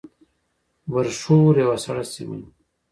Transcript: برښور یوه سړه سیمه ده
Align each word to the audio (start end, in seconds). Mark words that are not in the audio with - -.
برښور 0.91 1.53
یوه 1.63 1.77
سړه 1.85 2.03
سیمه 2.13 2.35
ده 2.41 2.47